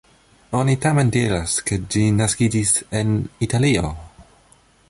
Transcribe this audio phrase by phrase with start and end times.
[0.59, 3.15] Oni tamen diras ke ĝi naskiĝis en
[3.49, 3.93] Italio.